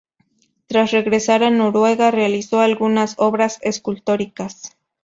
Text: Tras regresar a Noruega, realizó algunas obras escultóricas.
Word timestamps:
Tras 0.65 0.89
regresar 0.89 1.43
a 1.43 1.51
Noruega, 1.51 2.09
realizó 2.09 2.61
algunas 2.61 3.13
obras 3.19 3.59
escultóricas. 3.61 4.75